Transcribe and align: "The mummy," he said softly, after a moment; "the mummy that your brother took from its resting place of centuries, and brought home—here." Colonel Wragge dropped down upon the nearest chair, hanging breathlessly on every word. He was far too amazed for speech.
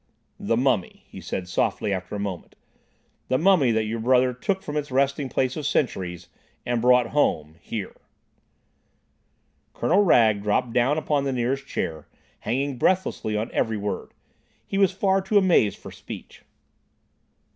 "The 0.39 0.57
mummy," 0.57 1.03
he 1.09 1.21
said 1.21 1.47
softly, 1.47 1.93
after 1.93 2.15
a 2.15 2.19
moment; 2.19 2.55
"the 3.27 3.37
mummy 3.37 3.69
that 3.69 3.83
your 3.83 3.99
brother 3.99 4.33
took 4.33 4.63
from 4.63 4.75
its 4.75 4.89
resting 4.89 5.29
place 5.29 5.55
of 5.55 5.63
centuries, 5.63 6.27
and 6.65 6.81
brought 6.81 7.09
home—here." 7.09 7.95
Colonel 9.73 10.01
Wragge 10.01 10.41
dropped 10.41 10.73
down 10.73 10.97
upon 10.97 11.23
the 11.23 11.31
nearest 11.31 11.67
chair, 11.67 12.07
hanging 12.39 12.79
breathlessly 12.79 13.37
on 13.37 13.51
every 13.53 13.77
word. 13.77 14.11
He 14.65 14.79
was 14.79 14.91
far 14.91 15.21
too 15.21 15.37
amazed 15.37 15.77
for 15.77 15.91
speech. 15.91 16.41